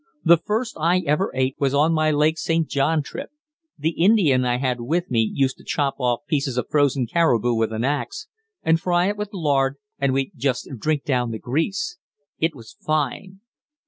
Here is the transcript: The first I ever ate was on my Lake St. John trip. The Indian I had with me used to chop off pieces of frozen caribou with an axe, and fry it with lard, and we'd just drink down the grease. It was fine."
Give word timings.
The 0.25 0.37
first 0.37 0.77
I 0.79 1.01
ever 1.05 1.31
ate 1.35 1.57
was 1.59 1.75
on 1.75 1.93
my 1.93 2.09
Lake 2.09 2.39
St. 2.39 2.67
John 2.67 3.03
trip. 3.03 3.29
The 3.77 3.91
Indian 3.91 4.43
I 4.45 4.57
had 4.57 4.81
with 4.81 5.11
me 5.11 5.29
used 5.31 5.57
to 5.57 5.63
chop 5.63 5.93
off 5.99 6.21
pieces 6.27 6.57
of 6.57 6.69
frozen 6.71 7.05
caribou 7.05 7.53
with 7.53 7.71
an 7.71 7.83
axe, 7.83 8.25
and 8.63 8.79
fry 8.81 9.09
it 9.09 9.15
with 9.15 9.29
lard, 9.31 9.75
and 9.99 10.11
we'd 10.11 10.31
just 10.35 10.67
drink 10.79 11.03
down 11.03 11.29
the 11.29 11.37
grease. 11.37 11.99
It 12.39 12.55
was 12.55 12.73
fine." 12.83 13.41